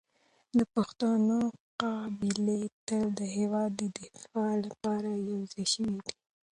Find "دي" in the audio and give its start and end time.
6.05-6.15